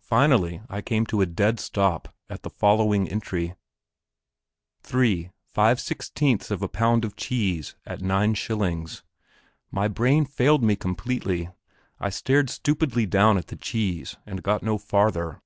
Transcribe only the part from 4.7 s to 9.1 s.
"3. 5/16ths of a pound of cheese at 9d."